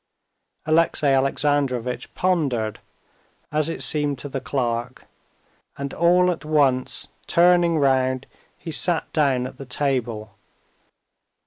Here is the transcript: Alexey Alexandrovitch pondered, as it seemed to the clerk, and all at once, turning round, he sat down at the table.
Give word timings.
Alexey 0.65 1.09
Alexandrovitch 1.13 2.11
pondered, 2.15 2.79
as 3.51 3.69
it 3.69 3.83
seemed 3.83 4.17
to 4.17 4.27
the 4.27 4.41
clerk, 4.41 5.05
and 5.77 5.93
all 5.93 6.31
at 6.31 6.43
once, 6.43 7.09
turning 7.27 7.77
round, 7.77 8.25
he 8.57 8.71
sat 8.71 9.13
down 9.13 9.45
at 9.45 9.57
the 9.59 9.65
table. 9.67 10.31